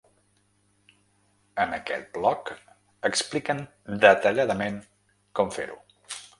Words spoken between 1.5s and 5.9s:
En aquest blog expliquen detalladament com fer-ho.